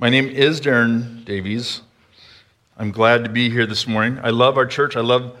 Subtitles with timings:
[0.00, 1.82] My name is Darren Davies.
[2.78, 4.18] I'm glad to be here this morning.
[4.22, 4.96] I love our church.
[4.96, 5.36] I love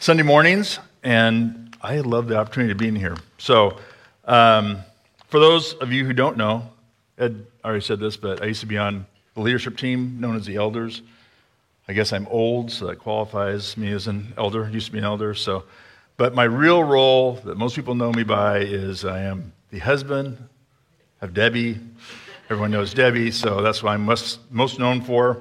[0.00, 3.16] Sunday mornings, and I love the opportunity of being here.
[3.38, 3.78] So,
[4.26, 4.80] um,
[5.28, 6.68] for those of you who don't know,
[7.16, 10.44] Ed already said this, but I used to be on the leadership team known as
[10.44, 11.00] the elders.
[11.88, 14.68] I guess I'm old, so that qualifies me as an elder.
[14.68, 15.64] Used to be an elder, so.
[16.18, 20.36] But my real role that most people know me by is I am the husband
[21.22, 21.80] of Debbie.
[22.52, 25.40] Everyone knows Debbie, so that's what I'm most, most known for.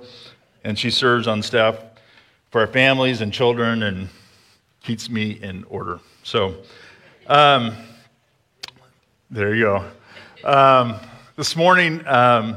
[0.63, 1.77] And she serves on staff
[2.51, 4.07] for our families and children and
[4.81, 5.99] keeps me in order.
[6.23, 6.55] So,
[7.27, 7.75] um,
[9.29, 10.49] there you go.
[10.49, 10.95] Um,
[11.35, 12.55] this morning, um,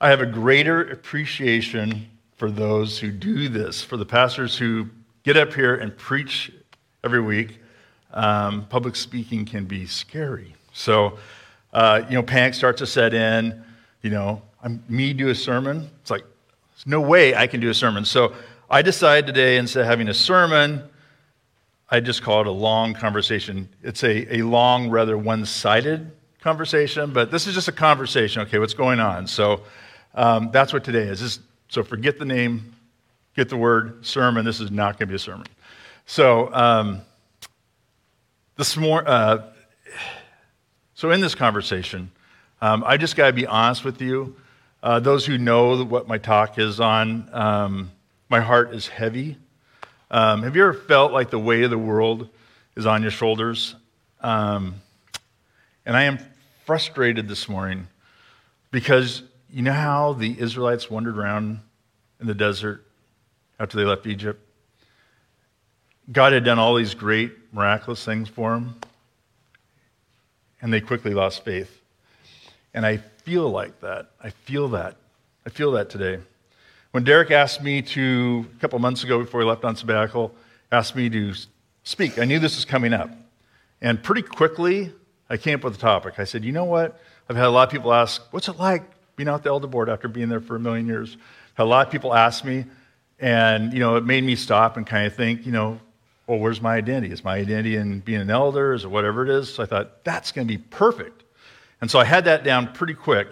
[0.00, 4.90] I have a greater appreciation for those who do this, for the pastors who
[5.24, 6.52] get up here and preach
[7.02, 7.58] every week.
[8.12, 10.54] Um, public speaking can be scary.
[10.72, 11.18] So,
[11.72, 13.64] uh, you know, panic starts to set in.
[14.02, 15.88] You know, I'm, me do a sermon.
[16.00, 16.24] It's like,
[16.74, 18.04] there's no way I can do a sermon.
[18.04, 18.34] So
[18.68, 20.82] I decided today, instead of having a sermon,
[21.88, 23.68] I just call it a long conversation.
[23.82, 26.10] It's a, a long, rather one sided
[26.40, 28.42] conversation, but this is just a conversation.
[28.42, 29.26] Okay, what's going on?
[29.26, 29.62] So
[30.14, 31.20] um, that's what today is.
[31.20, 31.38] This,
[31.68, 32.74] so forget the name,
[33.36, 34.44] get the word sermon.
[34.44, 35.46] This is not going to be a sermon.
[36.06, 37.02] So um,
[38.56, 39.06] this more.
[39.06, 39.44] Uh,
[40.94, 42.10] so in this conversation,
[42.62, 44.36] um, I just got to be honest with you.
[44.84, 47.90] Uh, those who know what my talk is on, um,
[48.28, 49.36] my heart is heavy.
[50.12, 52.28] Um, have you ever felt like the weight of the world
[52.76, 53.74] is on your shoulders?
[54.20, 54.76] Um,
[55.84, 56.20] and I am
[56.64, 57.88] frustrated this morning
[58.70, 61.58] because you know how the Israelites wandered around
[62.20, 62.86] in the desert
[63.58, 64.40] after they left Egypt?
[66.12, 68.76] God had done all these great, miraculous things for them,
[70.60, 71.81] and they quickly lost faith.
[72.74, 74.10] And I feel like that.
[74.22, 74.96] I feel that.
[75.46, 76.20] I feel that today.
[76.92, 80.34] When Derek asked me to, a couple months ago before he left on sabbatical,
[80.70, 81.32] asked me to
[81.84, 83.10] speak, I knew this was coming up.
[83.80, 84.92] And pretty quickly,
[85.28, 86.14] I came up with a topic.
[86.18, 87.00] I said, you know what?
[87.28, 88.82] I've had a lot of people ask, what's it like
[89.16, 91.16] being out the elder board after being there for a million years?
[91.54, 92.64] Had a lot of people ask me,
[93.18, 95.80] and, you know, it made me stop and kind of think, you know,
[96.26, 97.12] well, where's my identity?
[97.12, 98.74] Is my identity in being an elder?
[98.74, 99.52] Is it whatever it is?
[99.54, 101.21] So I thought, that's going to be perfect.
[101.82, 103.28] And so I had that down pretty quick.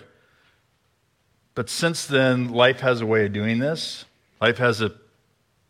[1.55, 4.05] But since then, life has a way of doing this.
[4.41, 4.93] Life has a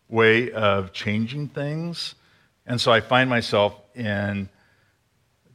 [0.09, 2.15] way of changing things.
[2.67, 4.49] And so I find myself in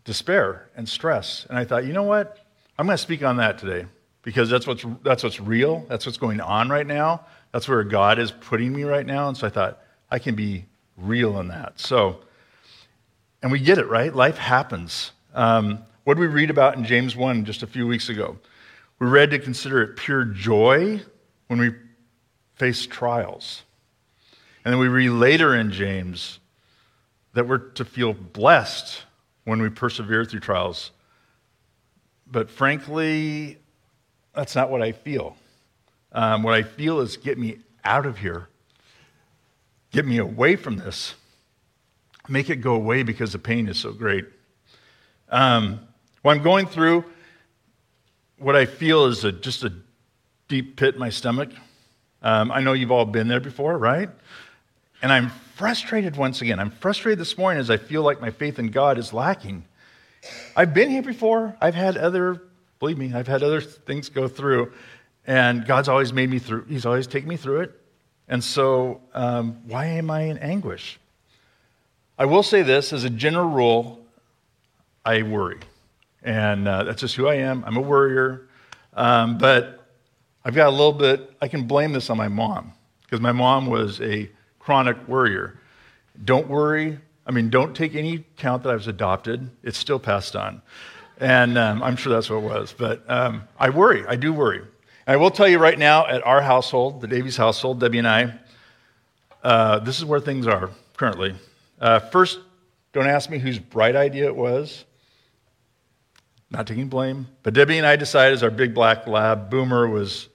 [0.03, 1.47] despair and stress.
[1.49, 2.37] And I thought, you know what?
[2.77, 3.87] I'm going to speak on that today
[4.21, 5.83] because that's what's, that's what's real.
[5.89, 7.25] That's what's going on right now.
[7.51, 9.29] That's where God is putting me right now.
[9.29, 9.81] And so I thought,
[10.11, 10.65] I can be
[10.95, 11.79] real in that.
[11.79, 12.19] So,
[13.41, 14.13] and we get it, right?
[14.13, 15.11] Life happens.
[15.33, 18.37] Um, what did we read about in James 1 just a few weeks ago?
[18.99, 21.01] We read to consider it pure joy
[21.47, 21.71] when we
[22.55, 23.63] face trials.
[24.63, 26.39] And then we read later in James
[27.33, 29.03] that we're to feel blessed
[29.43, 30.91] when we persevere through trials.
[32.25, 33.57] But frankly,
[34.33, 35.35] that's not what I feel.
[36.13, 38.47] Um, what I feel is get me out of here
[39.95, 41.15] Get me away from this.
[42.27, 44.25] Make it go away because the pain is so great.
[45.29, 45.79] Um,
[46.25, 47.05] when I'm going through
[48.39, 49.71] what I feel is a, just a
[50.47, 51.51] deep pit in my stomach.
[52.23, 54.09] Um, I know you've all been there before, right?
[55.03, 56.59] And I'm frustrated once again.
[56.59, 59.65] I'm frustrated this morning as I feel like my faith in God is lacking.
[60.55, 61.55] I've been here before.
[61.61, 62.41] I've had other,
[62.79, 64.73] believe me, I've had other things go through.
[65.27, 67.79] And God's always made me through, He's always taken me through it.
[68.27, 70.99] And so, um, why am I in anguish?
[72.17, 74.03] I will say this as a general rule,
[75.05, 75.59] I worry.
[76.25, 77.63] And uh, that's just who I am.
[77.65, 78.49] I'm a worrier.
[78.95, 79.87] Um, but
[80.43, 83.67] I've got a little bit, I can blame this on my mom, because my mom
[83.67, 85.59] was a chronic worrier.
[86.23, 86.97] Don't worry.
[87.27, 89.49] I mean, don't take any count that I was adopted.
[89.63, 90.61] It's still passed on.
[91.19, 92.73] And um, I'm sure that's what it was.
[92.75, 94.03] But um, I worry.
[94.07, 94.59] I do worry.
[94.59, 98.07] And I will tell you right now, at our household, the Davies household, Debbie and
[98.07, 98.33] I,
[99.43, 101.35] uh, this is where things are currently.
[101.79, 102.39] Uh, first,
[102.93, 104.85] don't ask me whose bright idea it was.
[106.51, 107.27] Not taking blame.
[107.43, 110.29] But Debbie and I decided as our big black lab, Boomer, was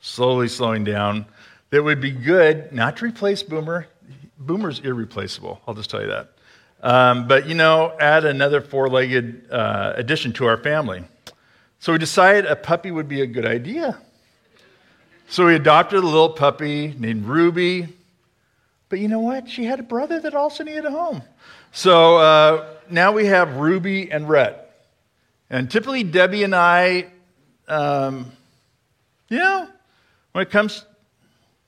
[0.00, 1.26] slowly slowing down,
[1.70, 3.86] that it would be good not to replace Boomer.
[4.38, 6.32] Boomer's irreplaceable, I'll just tell you that.
[6.80, 11.02] Um, but, you know, add another four legged uh, addition to our family.
[11.80, 13.98] So we decided a puppy would be a good idea.
[15.28, 17.88] So we adopted a little puppy named Ruby.
[18.88, 19.50] But you know what?
[19.50, 21.22] She had a brother that also needed a home.
[21.72, 24.67] So uh, now we have Ruby and Rhett.
[25.50, 27.06] And typically, Debbie and I,
[27.68, 28.32] um,
[29.28, 29.68] you know,
[30.32, 30.84] when it comes,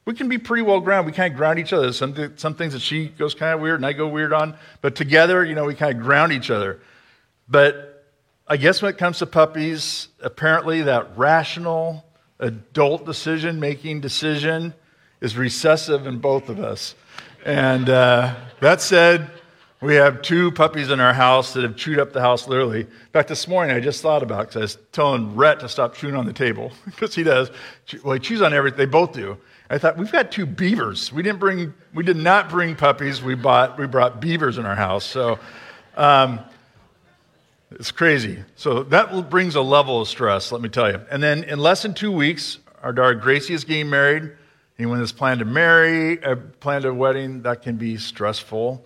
[0.05, 1.13] we can be pretty well grounded.
[1.13, 1.93] We kind of ground each other.
[1.93, 4.95] Some, some things that she goes kind of weird and I go weird on, but
[4.95, 6.81] together, you know, we kind of ground each other.
[7.49, 8.05] But
[8.47, 12.05] I guess when it comes to puppies, apparently that rational,
[12.39, 14.75] adult decision making decision
[15.21, 16.95] is recessive in both of us.
[17.45, 19.31] And uh, that said,
[19.81, 22.81] we have two puppies in our house that have chewed up the house literally.
[22.81, 25.69] In fact, this morning I just thought about it because I was telling Rhett to
[25.69, 27.51] stop chewing on the table because he does.
[28.05, 28.79] Well, he chews on everything.
[28.79, 29.39] They both do.
[29.71, 31.13] I thought we've got two beavers.
[31.13, 31.73] We didn't bring.
[31.95, 33.23] We did not bring puppies.
[33.23, 33.79] We bought.
[33.79, 35.05] We brought beavers in our house.
[35.05, 35.39] So.
[35.97, 36.41] Um,
[37.73, 38.43] it's crazy.
[38.57, 41.01] So that brings a level of stress, let me tell you.
[41.11, 44.33] And then in less than two weeks, our daughter Gracie is getting married.
[44.79, 48.85] Anyone that's planned to marry, uh, planned a wedding, that can be stressful.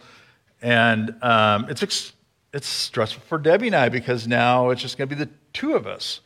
[0.64, 2.14] And um, it's, ex-
[2.54, 5.74] it's stressful for Debbie and I because now it's just going to be the two
[5.74, 6.22] of us.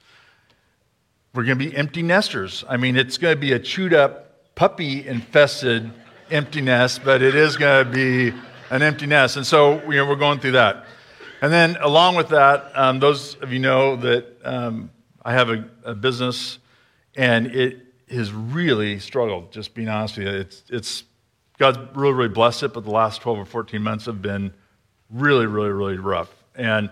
[1.34, 2.64] We're going to be empty nesters.
[2.68, 5.90] I mean, it's going to be a chewed up, puppy infested
[6.30, 8.32] empty nest, but it is going to be
[8.70, 9.36] an empty nest.
[9.36, 10.86] And so you know, we're going through that.
[11.42, 14.92] And then, along with that, um, those of you know that um,
[15.24, 16.60] I have a, a, business,
[17.16, 19.50] and it has really struggled.
[19.50, 21.04] Just being honest with you, it's, it's
[21.58, 24.54] God's really, really blessed it, but the last 12 or 14 months have been
[25.10, 26.32] really, really, really rough.
[26.54, 26.90] And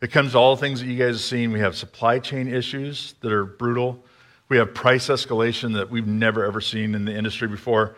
[0.00, 1.52] it comes to all the things that you guys have seen.
[1.52, 4.04] We have supply chain issues that are brutal.
[4.48, 7.96] We have price escalation that we've never ever seen in the industry before.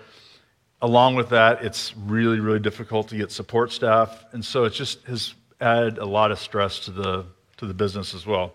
[0.81, 4.25] Along with that, it's really, really difficult to get support staff.
[4.33, 7.27] And so it just has added a lot of stress to the,
[7.57, 8.55] to the business as well.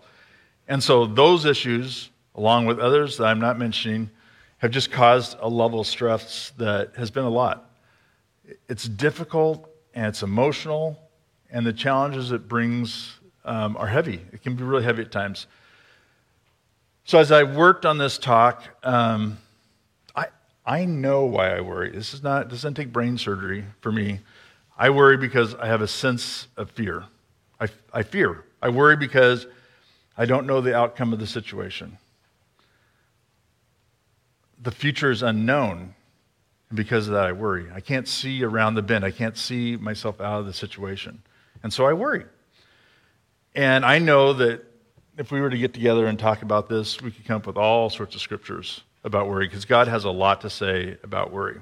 [0.68, 4.10] And so those issues, along with others that I'm not mentioning,
[4.62, 7.68] have just caused a level of stress that has been a lot.
[8.68, 10.98] It's difficult and it's emotional,
[11.50, 14.22] and the challenges it brings um, are heavy.
[14.32, 15.48] It can be really heavy at times.
[17.04, 19.36] So as I worked on this talk, um,
[20.14, 20.26] I,
[20.64, 21.90] I know why I worry.
[21.90, 24.20] This is not, doesn't take brain surgery for me.
[24.78, 27.04] I worry because I have a sense of fear.
[27.60, 28.44] I, I fear.
[28.62, 29.48] I worry because
[30.16, 31.98] I don't know the outcome of the situation.
[34.62, 35.94] The future is unknown.
[36.70, 37.66] And because of that, I worry.
[37.74, 39.04] I can't see around the bend.
[39.04, 41.22] I can't see myself out of the situation.
[41.62, 42.24] And so I worry.
[43.54, 44.64] And I know that
[45.18, 47.56] if we were to get together and talk about this, we could come up with
[47.56, 51.60] all sorts of scriptures about worry because God has a lot to say about worry.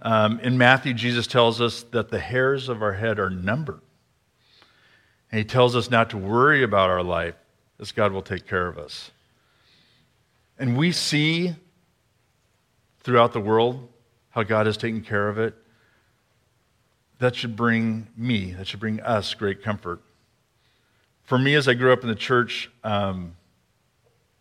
[0.00, 3.80] Um, in Matthew, Jesus tells us that the hairs of our head are numbered.
[5.30, 7.34] And he tells us not to worry about our life,
[7.78, 9.10] as God will take care of us.
[10.58, 11.54] And we see
[13.02, 13.88] throughout the world
[14.30, 15.54] how God has taken care of it.
[17.18, 20.00] That should bring me, that should bring us great comfort.
[21.24, 23.36] For me, as I grew up in the church, um,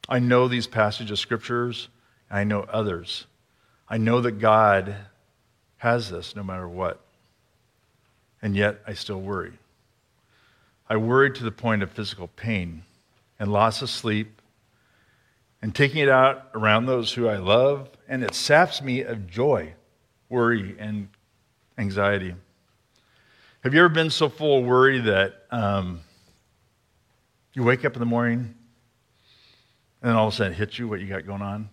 [0.09, 1.89] I know these passages of scriptures,
[2.29, 3.27] and I know others.
[3.87, 4.95] I know that God
[5.77, 7.01] has this no matter what.
[8.41, 9.53] And yet I still worry.
[10.89, 12.83] I worry to the point of physical pain
[13.39, 14.40] and loss of sleep
[15.61, 19.73] and taking it out around those who I love, and it saps me of joy,
[20.29, 21.09] worry, and
[21.77, 22.35] anxiety.
[23.63, 25.99] Have you ever been so full of worry that um,
[27.53, 28.55] you wake up in the morning
[30.01, 31.69] and then all of a sudden it hits you what you got going on?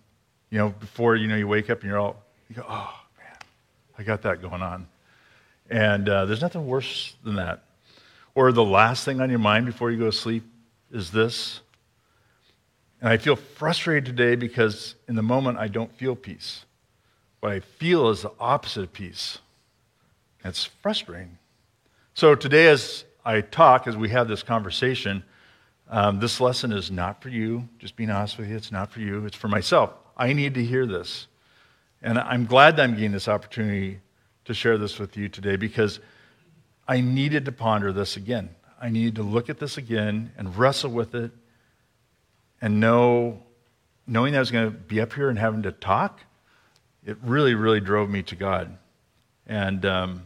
[0.51, 3.37] You know, before you know you wake up and you're all, you go, oh, man,
[3.97, 4.87] I got that going on.
[5.69, 7.63] And uh, there's nothing worse than that.
[8.35, 10.43] Or the last thing on your mind before you go to sleep
[10.91, 11.61] is this.
[13.01, 16.65] And I feel frustrated today because in the moment I don't feel peace.
[17.39, 19.39] What I feel is the opposite of peace.
[20.43, 21.37] It's frustrating.
[22.13, 25.23] So today, as I talk, as we have this conversation,
[25.89, 27.67] um, this lesson is not for you.
[27.77, 29.25] Just being honest with you, it's not for you.
[29.25, 29.91] It's for myself.
[30.17, 31.27] I need to hear this.
[32.01, 33.99] And I'm glad that I'm getting this opportunity
[34.45, 35.99] to share this with you today because
[36.87, 38.49] I needed to ponder this again.
[38.81, 41.31] I needed to look at this again and wrestle with it
[42.61, 43.41] and know,
[44.05, 46.19] knowing that I was going to be up here and having to talk,
[47.05, 48.77] it really, really drove me to God.
[49.47, 50.23] And um,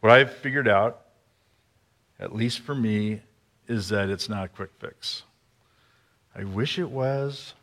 [0.00, 1.02] what I've figured out,
[2.18, 3.20] at least for me,
[3.68, 5.22] is that it's not a quick fix.
[6.34, 7.54] I wish it was.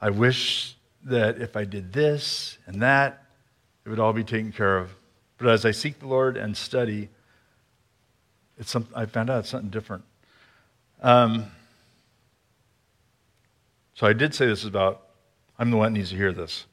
[0.00, 3.24] I wish that if I did this and that,
[3.84, 4.94] it would all be taken care of.
[5.38, 7.08] But as I seek the Lord and study,
[8.58, 10.04] it's some, I found out it's something different.
[11.02, 11.50] Um,
[13.94, 15.02] so I did say this is about,
[15.58, 16.66] I'm the one that needs to hear this.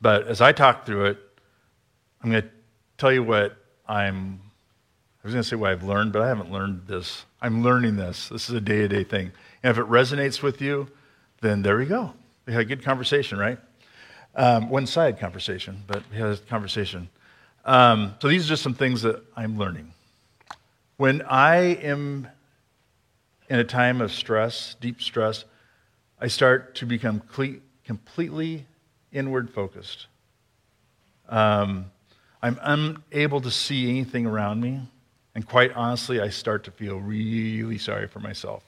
[0.00, 1.18] But as I talk through it,
[2.22, 2.48] I'm going to
[2.96, 3.56] tell you what
[3.88, 4.40] I'm,
[5.22, 7.24] I was going to say what I've learned, but I haven't learned this.
[7.42, 8.28] I'm learning this.
[8.28, 9.32] This is a day to day thing.
[9.62, 10.88] And if it resonates with you,
[11.40, 12.14] then there we go.
[12.46, 13.58] We had a good conversation, right?
[14.34, 17.08] Um, one side conversation, but we had a conversation.
[17.64, 19.92] Um, so these are just some things that I'm learning.
[20.96, 22.28] When I am
[23.48, 25.44] in a time of stress, deep stress,
[26.20, 28.66] I start to become cle- completely
[29.12, 30.06] inward focused.
[31.28, 31.86] Um,
[32.42, 34.82] I'm unable to see anything around me.
[35.34, 38.64] And quite honestly, I start to feel really sorry for myself.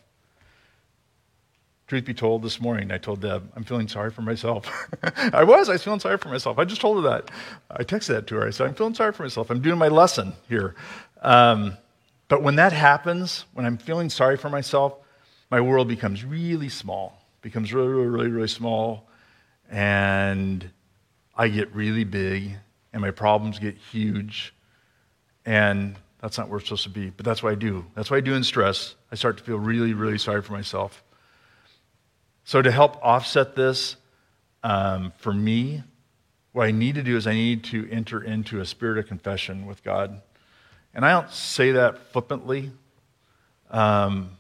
[1.89, 4.67] Truth be told, this morning I told Deb, I'm feeling sorry for myself.
[5.33, 6.59] I was, I was feeling sorry for myself.
[6.59, 7.31] I just told her that.
[7.71, 8.47] I texted that to her.
[8.47, 9.51] I said, I'm feeling sorry for myself.
[9.51, 10.75] I'm doing my lesson here.
[11.21, 11.77] Um,
[12.29, 14.95] but when that happens, when I'm feeling sorry for myself,
[15.51, 19.09] my world becomes really small, becomes really, really, really, really small,
[19.71, 20.71] and
[21.37, 22.57] I get really big,
[22.93, 24.55] and my problems get huge,
[25.45, 27.11] and that's not where we're supposed to be.
[27.11, 27.85] But that's what I do.
[27.95, 28.95] That's what I do in stress.
[29.11, 31.03] I start to feel really, really sorry for myself.
[32.45, 33.97] So, to help offset this,
[34.63, 35.83] um, for me,
[36.53, 39.67] what I need to do is I need to enter into a spirit of confession
[39.67, 40.21] with God.
[40.95, 42.71] And I don't say that flippantly.
[43.71, 44.37] Um,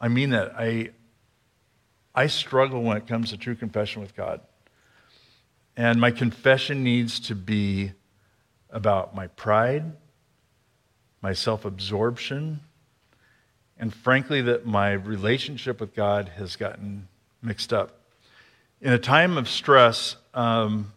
[0.00, 0.52] I mean that.
[0.56, 0.90] I,
[2.14, 4.40] I struggle when it comes to true confession with God.
[5.76, 7.92] And my confession needs to be
[8.70, 9.92] about my pride,
[11.22, 12.60] my self absorption,
[13.78, 17.06] and frankly, that my relationship with God has gotten
[17.42, 18.00] mixed up.
[18.80, 20.92] In a time of stress, um,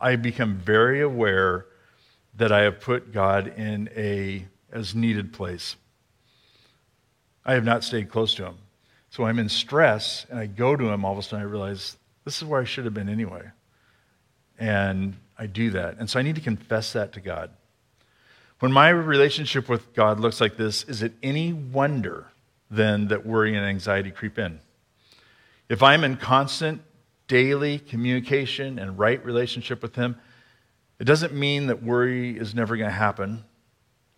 [0.00, 1.66] I become very aware
[2.34, 5.76] that I have put God in a as needed place.
[7.44, 8.56] I have not stayed close to Him.
[9.16, 11.96] So I'm in stress and I go to Him, all of a sudden I realize
[12.26, 13.44] this is where I should have been anyway.
[14.58, 15.96] And I do that.
[15.98, 17.48] And so I need to confess that to God.
[18.58, 22.26] When my relationship with God looks like this, is it any wonder
[22.70, 24.60] then that worry and anxiety creep in?
[25.70, 26.82] If I'm in constant
[27.26, 30.16] daily communication and right relationship with Him,
[30.98, 33.44] it doesn't mean that worry is never going to happen,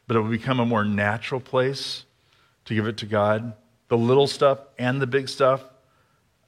[0.08, 2.04] but it will become a more natural place
[2.64, 3.52] to give it to God.
[3.88, 5.64] The little stuff and the big stuff.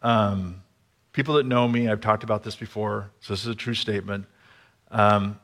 [0.02, 0.62] Um,
[1.12, 4.26] people that know me, I've talked about this before, so this is a true statement.
[4.90, 5.38] Um,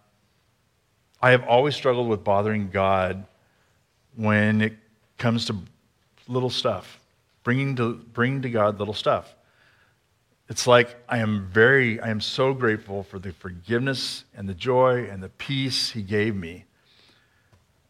[1.21, 3.27] I have always struggled with bothering God
[4.15, 4.75] when it
[5.19, 5.57] comes to
[6.29, 7.01] little stuff,
[7.43, 9.35] bringing to, bringing to God little stuff.
[10.49, 15.09] It's like I am very, I am so grateful for the forgiveness and the joy
[15.11, 16.65] and the peace He gave me.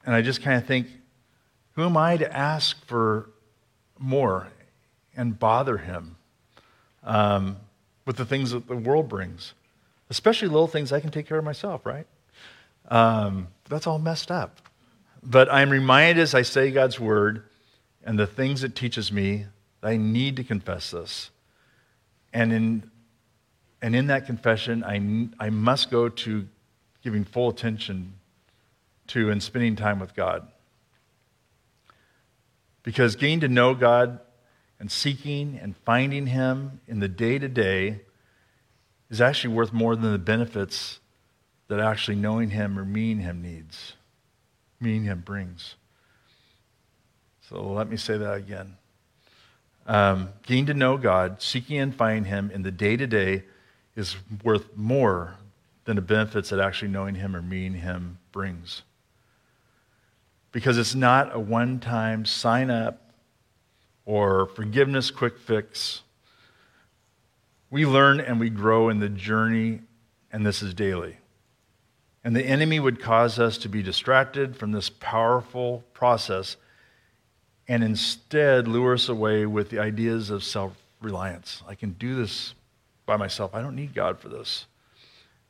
[0.04, 0.86] And I just kind of think,
[1.72, 3.30] who am I to ask for
[3.98, 4.48] more
[5.16, 6.16] and bother Him
[7.02, 7.56] um,
[8.04, 9.54] with the things that the world brings?
[10.10, 12.06] Especially little things I can take care of myself, right?
[12.88, 14.60] Um, that's all messed up.
[15.22, 17.42] But I'm reminded as I say God's word
[18.04, 19.46] and the things it teaches me,
[19.82, 21.30] I need to confess this.
[22.32, 22.90] And in,
[23.82, 26.46] and in that confession, I, I must go to
[27.02, 28.14] giving full attention
[29.08, 30.46] to and spending time with God.
[32.86, 34.20] Because getting to know God
[34.78, 38.02] and seeking and finding Him in the day to day
[39.10, 41.00] is actually worth more than the benefits
[41.66, 43.94] that actually knowing Him or meeting Him needs,
[44.78, 45.74] meeting Him brings.
[47.50, 48.76] So let me say that again.
[49.88, 53.42] Um, getting to know God, seeking and finding Him in the day to day
[53.96, 54.14] is
[54.44, 55.34] worth more
[55.86, 58.82] than the benefits that actually knowing Him or meeting Him brings.
[60.56, 63.12] Because it's not a one time sign up
[64.06, 66.00] or forgiveness quick fix.
[67.68, 69.82] We learn and we grow in the journey,
[70.32, 71.18] and this is daily.
[72.24, 76.56] And the enemy would cause us to be distracted from this powerful process
[77.68, 80.72] and instead lure us away with the ideas of self
[81.02, 81.62] reliance.
[81.68, 82.54] I can do this
[83.04, 83.54] by myself.
[83.54, 84.64] I don't need God for this.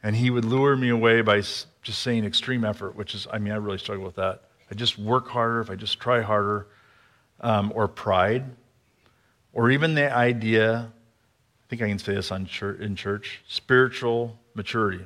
[0.02, 3.52] And he would lure me away by just saying extreme effort, which is, I mean,
[3.52, 4.42] I really struggle with that.
[4.70, 6.66] I just work harder, if I just try harder,
[7.40, 8.44] um, or pride,
[9.52, 15.04] or even the idea, I think I can say this church, in church, spiritual maturity.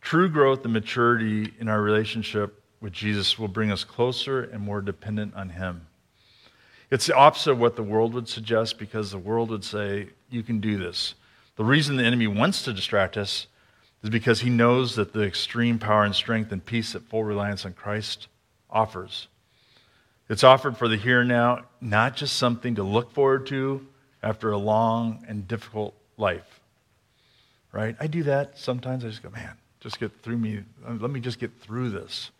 [0.00, 4.80] True growth and maturity in our relationship with Jesus will bring us closer and more
[4.80, 5.86] dependent on Him.
[6.90, 10.42] It's the opposite of what the world would suggest because the world would say, You
[10.42, 11.14] can do this.
[11.56, 13.48] The reason the enemy wants to distract us
[14.02, 17.64] is because he knows that the extreme power and strength and peace that full reliance
[17.64, 18.28] on Christ
[18.70, 19.28] offers.
[20.28, 23.86] It's offered for the here and now, not just something to look forward to
[24.22, 26.60] after a long and difficult life.
[27.72, 27.96] Right?
[28.00, 29.04] I do that sometimes.
[29.04, 30.62] I just go, man, just get through me.
[30.88, 32.30] Let me just get through this.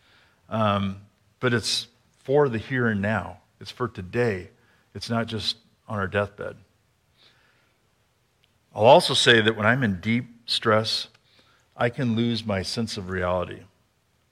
[0.48, 1.00] Um,
[1.40, 1.86] but it's
[2.24, 4.50] for the here and now, it's for today.
[4.94, 5.56] It's not just
[5.88, 6.56] on our deathbed.
[8.74, 11.08] I'll also say that when I'm in deep stress,
[11.76, 13.60] I can lose my sense of reality,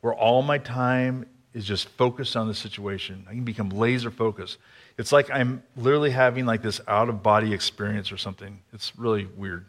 [0.00, 3.24] where all my time is just focused on the situation.
[3.28, 4.58] I can become laser focused.
[4.98, 8.60] It's like I'm literally having like this out of body experience or something.
[8.72, 9.64] It's really weird.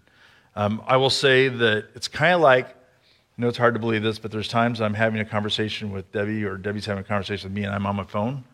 [0.55, 4.03] Um, I will say that it's kind of like, I know it's hard to believe
[4.03, 7.49] this, but there's times I'm having a conversation with Debbie or Debbie's having a conversation
[7.49, 8.45] with me and I'm on my phone,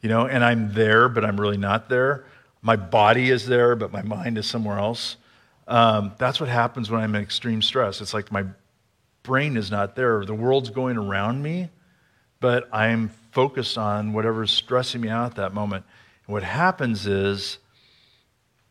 [0.00, 2.24] you know, and I'm there, but I'm really not there.
[2.62, 5.16] My body is there, but my mind is somewhere else.
[5.66, 8.00] Um, that's what happens when I'm in extreme stress.
[8.00, 8.44] It's like my
[9.22, 10.24] brain is not there.
[10.24, 11.68] The world's going around me,
[12.40, 15.84] but I'm focused on whatever's stressing me out at that moment.
[16.26, 17.58] And what happens is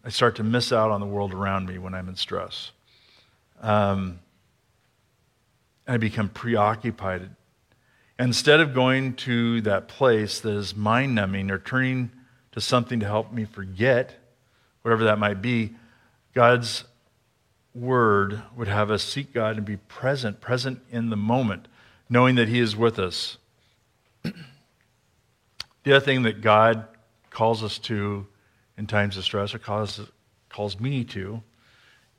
[0.03, 2.71] I start to miss out on the world around me when I'm in stress.
[3.61, 4.19] Um,
[5.87, 7.29] I become preoccupied.
[8.17, 12.11] Instead of going to that place that is mind numbing or turning
[12.51, 14.15] to something to help me forget,
[14.81, 15.75] whatever that might be,
[16.33, 16.83] God's
[17.73, 21.67] word would have us seek God and be present, present in the moment,
[22.09, 23.37] knowing that He is with us.
[24.23, 24.33] the
[25.87, 26.85] other thing that God
[27.29, 28.27] calls us to
[28.77, 29.99] in times of stress, or calls,
[30.49, 31.43] calls me to,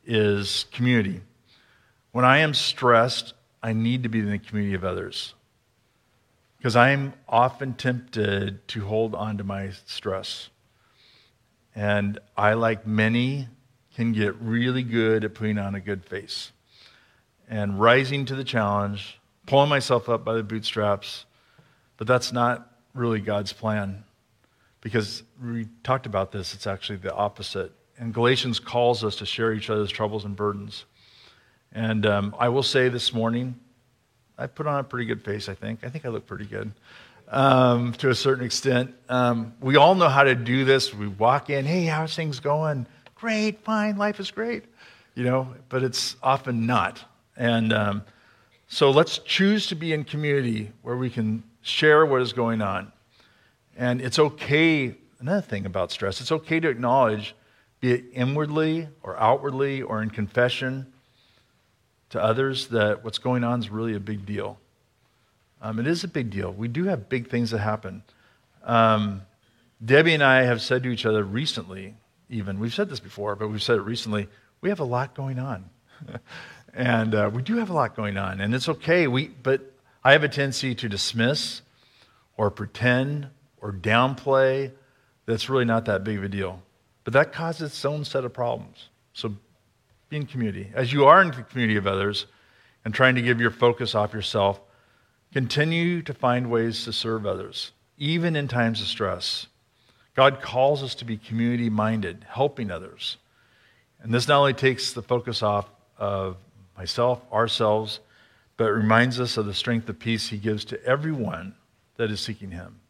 [0.04, 1.22] is community.
[2.12, 5.34] When I am stressed, I need to be in the community of others.
[6.58, 10.50] Because I'm often tempted to hold on to my stress.
[11.74, 13.48] And I, like many,
[14.00, 16.52] can get really good at putting on a good face
[17.50, 21.26] and rising to the challenge, pulling myself up by the bootstraps.
[21.98, 24.04] But that's not really God's plan.
[24.80, 27.72] Because we talked about this, it's actually the opposite.
[27.98, 30.86] And Galatians calls us to share each other's troubles and burdens.
[31.70, 33.60] And um, I will say this morning,
[34.38, 35.84] I put on a pretty good face, I think.
[35.84, 36.72] I think I look pretty good
[37.28, 38.94] um, to a certain extent.
[39.10, 40.94] Um, we all know how to do this.
[40.94, 42.86] We walk in, hey, how's things going?
[43.20, 44.64] Great, fine, life is great.
[45.14, 47.04] You know, but it's often not.
[47.36, 48.02] And um,
[48.66, 52.90] so let's choose to be in community where we can share what is going on.
[53.76, 57.34] And it's okay, another thing about stress, it's okay to acknowledge,
[57.80, 60.90] be it inwardly or outwardly or in confession
[62.08, 64.58] to others, that what's going on is really a big deal.
[65.60, 66.52] Um, it is a big deal.
[66.52, 68.02] We do have big things that happen.
[68.64, 69.22] Um,
[69.84, 71.96] Debbie and I have said to each other recently,
[72.30, 74.28] even, we've said this before, but we've said it recently,
[74.60, 75.68] we have a lot going on.
[76.74, 78.40] and uh, we do have a lot going on.
[78.40, 79.06] And it's okay.
[79.06, 81.62] We, but I have a tendency to dismiss
[82.36, 83.28] or pretend
[83.60, 84.72] or downplay
[85.26, 86.62] that's really not that big of a deal.
[87.04, 88.88] But that causes its own set of problems.
[89.12, 89.34] So
[90.08, 90.70] be in community.
[90.74, 92.26] As you are in the community of others
[92.84, 94.60] and trying to give your focus off yourself,
[95.32, 99.46] continue to find ways to serve others, even in times of stress.
[100.14, 103.16] God calls us to be community minded, helping others.
[104.02, 105.68] And this not only takes the focus off
[105.98, 106.36] of
[106.76, 108.00] myself, ourselves,
[108.56, 111.54] but it reminds us of the strength of peace he gives to everyone
[111.96, 112.80] that is seeking him.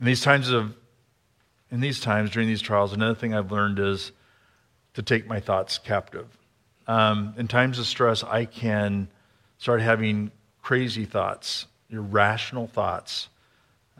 [0.00, 0.74] In these times of
[1.70, 4.12] in these times during these trials, another thing I've learned is
[4.92, 6.26] to take my thoughts captive.
[6.86, 9.08] Um, in times of stress, I can
[9.56, 13.30] start having crazy thoughts, irrational thoughts.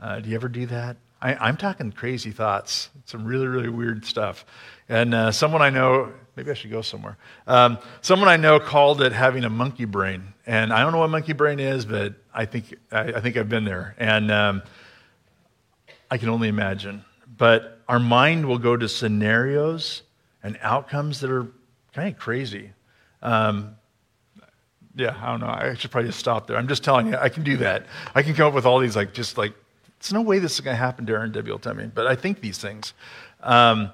[0.01, 0.97] Uh, do you ever do that?
[1.23, 4.45] I, am talking crazy thoughts, some really, really weird stuff.
[4.89, 7.17] And uh, someone I know, maybe I should go somewhere.
[7.47, 10.35] Um, someone I know called it having a monkey brain.
[10.47, 13.49] And I don't know what monkey brain is, but I think, I, I think I've
[13.49, 13.95] been there.
[13.99, 14.63] And um,
[16.11, 17.05] I can only imagine.
[17.39, 20.03] But our mind will go to scenarios
[20.43, 21.47] and outcomes that are
[21.95, 22.73] kind of crazy.
[23.23, 23.77] Um,
[24.97, 25.47] yeah, I don't know.
[25.47, 26.57] I should probably just stop there.
[26.57, 27.87] I'm just telling you, I can do that.
[28.13, 29.55] I can come up with all these, like, just like,
[30.03, 31.05] there's no way this is going to happen.
[31.05, 31.89] Debbie will tell me.
[31.93, 32.93] But I think these things.
[33.41, 33.93] Um,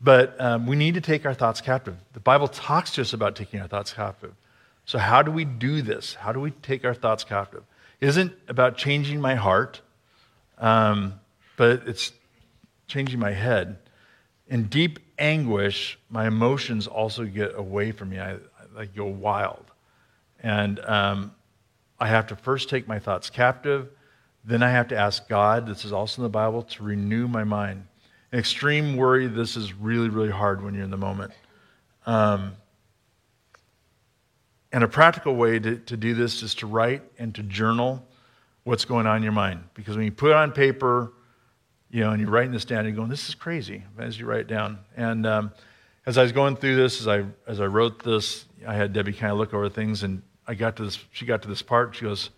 [0.00, 1.96] but um, we need to take our thoughts captive.
[2.12, 4.34] The Bible talks to us about taking our thoughts captive.
[4.84, 6.14] So, how do we do this?
[6.14, 7.62] How do we take our thoughts captive?
[8.00, 9.80] It isn't about changing my heart.
[10.58, 11.20] Um,
[11.56, 12.12] but it's
[12.86, 13.78] changing my head.
[14.46, 18.18] In deep anguish, my emotions also get away from me.
[18.18, 18.36] I,
[18.76, 19.70] I go wild.
[20.40, 21.34] And um,
[22.00, 23.90] I have to first take my thoughts captive.
[24.48, 27.44] Then I have to ask God, this is also in the Bible, to renew my
[27.44, 27.86] mind.
[28.32, 31.32] In extreme worry, this is really, really hard when you're in the moment.
[32.06, 32.56] Um,
[34.72, 38.02] and a practical way to, to do this is to write and to journal
[38.64, 39.64] what's going on in your mind.
[39.74, 41.12] Because when you put it on paper,
[41.90, 44.40] you know, and you're writing this down, you're going, this is crazy, as you write
[44.40, 44.78] it down.
[44.96, 45.52] And um,
[46.06, 49.12] as I was going through this, as I, as I wrote this, I had Debbie
[49.12, 51.94] kind of look over things, and I got to this, she got to this part,
[51.94, 52.30] she goes,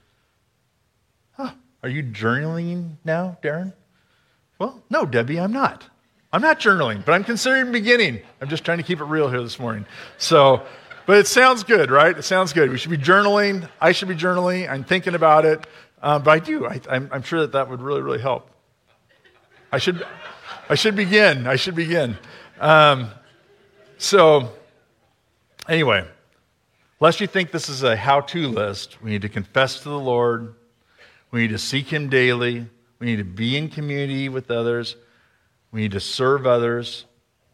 [1.83, 3.73] are you journaling now, Darren?
[4.59, 5.87] Well, no, Debbie, I'm not.
[6.33, 8.21] I'm not journaling, but I'm considering beginning.
[8.41, 9.87] I'm just trying to keep it real here this morning.
[10.19, 10.63] So,
[11.07, 12.17] but it sounds good, right?
[12.17, 12.71] It sounds good.
[12.71, 13.69] We should be journaling.
[13.81, 14.71] I should be journaling.
[14.71, 15.67] I'm thinking about it.
[16.03, 16.67] Um, but I do.
[16.67, 18.51] I, am sure that that would really, really help.
[19.73, 20.07] I should,
[20.69, 21.47] I should begin.
[21.47, 22.17] I should begin.
[22.61, 23.11] Um,
[23.99, 24.53] so,
[25.69, 26.07] anyway,
[27.01, 29.99] lest you think this is a how to list, we need to confess to the
[29.99, 30.55] Lord.
[31.31, 32.67] We need to seek Him daily.
[32.99, 34.97] We need to be in community with others.
[35.71, 37.05] We need to serve others.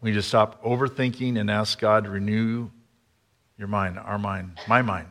[0.01, 2.69] We need to stop overthinking and ask God to renew
[3.57, 5.07] your mind, our mind, my mind.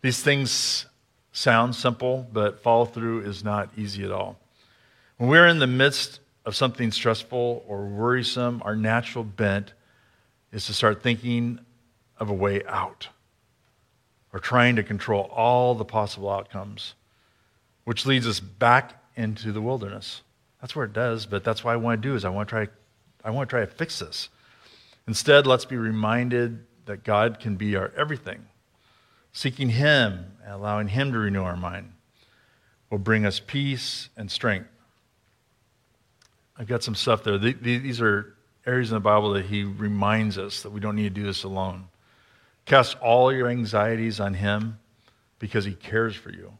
[0.00, 0.86] These things
[1.32, 4.38] sound simple, but follow through is not easy at all.
[5.16, 9.72] When we're in the midst of something stressful or worrisome, our natural bent
[10.52, 11.60] is to start thinking
[12.18, 13.08] of a way out
[14.32, 16.94] or trying to control all the possible outcomes,
[17.84, 20.22] which leads us back into the wilderness.
[20.60, 22.54] That's where it does, but that's what I want to do is I want to
[22.54, 22.68] try
[23.24, 24.28] I want to try to fix this.
[25.06, 28.46] Instead, let's be reminded that God can be our everything.
[29.32, 31.92] Seeking him and allowing him to renew our mind
[32.90, 34.68] will bring us peace and strength.
[36.56, 37.38] I've got some stuff there.
[37.38, 38.34] These are
[38.66, 41.44] areas in the Bible that he reminds us that we don't need to do this
[41.44, 41.88] alone.
[42.64, 44.78] Cast all your anxieties on him
[45.38, 46.52] because he cares for you.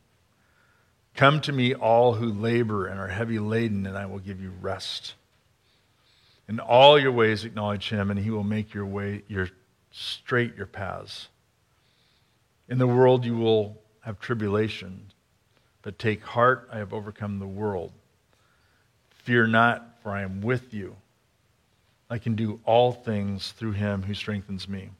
[1.15, 4.53] Come to me, all who labor and are heavy laden, and I will give you
[4.61, 5.15] rest.
[6.49, 9.49] In all your ways, acknowledge him, and he will make your way your
[9.91, 11.29] straight your paths.
[12.69, 15.13] In the world, you will have tribulation,
[15.83, 17.93] but take heart, I have overcome the world.
[19.23, 20.97] Fear not, for I am with you.
[22.11, 24.91] I can do all things through him who strengthens me.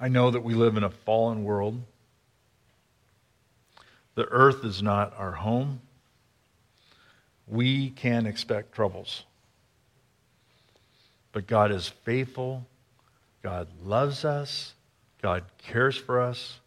[0.00, 1.80] I know that we live in a fallen world.
[4.18, 5.80] The earth is not our home.
[7.46, 9.22] We can expect troubles.
[11.30, 12.66] But God is faithful.
[13.44, 14.74] God loves us.
[15.22, 16.58] God cares for us.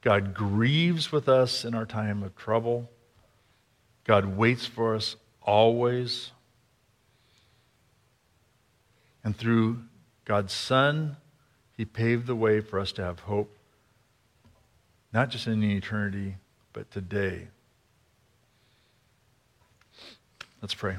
[0.00, 2.88] God grieves with us in our time of trouble.
[4.04, 6.30] God waits for us always.
[9.24, 9.80] And through
[10.24, 11.16] God's Son,
[11.76, 13.58] He paved the way for us to have hope,
[15.12, 16.36] not just in eternity,
[16.76, 17.48] but today.
[20.60, 20.96] Let's pray.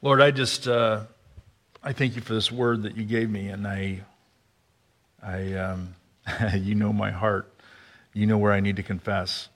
[0.00, 1.02] Lord, I just uh,
[1.82, 4.00] I thank you for this word that you gave me, and I,
[5.22, 5.94] I, um,
[6.54, 7.52] you know my heart,
[8.14, 9.50] you know where I need to confess,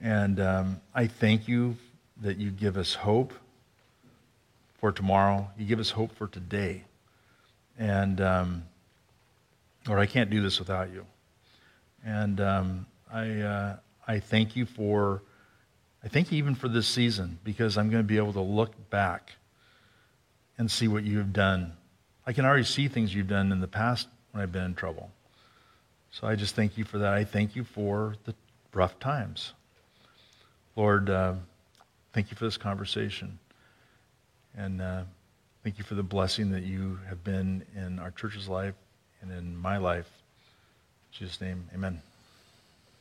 [0.00, 1.76] and um, I thank you
[2.22, 3.32] that you give us hope
[4.78, 5.50] for tomorrow.
[5.58, 6.84] You give us hope for today,
[7.76, 8.62] and um,
[9.88, 11.04] Lord, I can't do this without you,
[12.04, 15.22] and um, I, uh, I thank you for,
[16.04, 18.90] I thank you even for this season because I'm going to be able to look
[18.90, 19.32] back
[20.58, 21.72] and see what you have done.
[22.26, 25.10] I can already see things you've done in the past when I've been in trouble.
[26.12, 27.12] So I just thank you for that.
[27.12, 28.34] I thank you for the
[28.72, 29.52] rough times.
[30.76, 31.34] Lord, uh,
[32.12, 33.38] thank you for this conversation.
[34.56, 35.02] And uh,
[35.62, 38.74] thank you for the blessing that you have been in our church's life
[39.22, 40.08] and in my life.
[41.12, 42.02] In Jesus' name, amen.